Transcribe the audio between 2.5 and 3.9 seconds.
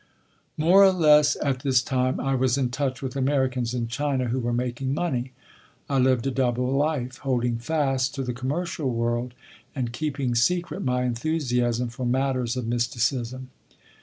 in touch with Americans in